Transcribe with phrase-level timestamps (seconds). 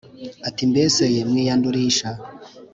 [0.47, 2.09] Ati mbese ye mwiyandurisha